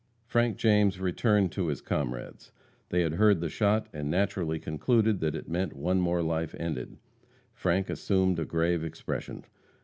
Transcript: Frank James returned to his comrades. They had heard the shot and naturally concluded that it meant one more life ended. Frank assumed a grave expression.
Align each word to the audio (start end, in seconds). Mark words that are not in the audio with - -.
Frank 0.25 0.57
James 0.57 0.99
returned 0.99 1.51
to 1.51 1.67
his 1.67 1.79
comrades. 1.79 2.51
They 2.89 3.01
had 3.01 3.13
heard 3.13 3.39
the 3.39 3.49
shot 3.49 3.85
and 3.93 4.09
naturally 4.09 4.57
concluded 4.57 5.19
that 5.19 5.35
it 5.35 5.47
meant 5.47 5.75
one 5.75 6.01
more 6.01 6.23
life 6.23 6.55
ended. 6.57 6.97
Frank 7.53 7.87
assumed 7.87 8.39
a 8.39 8.45
grave 8.45 8.83
expression. 8.83 9.45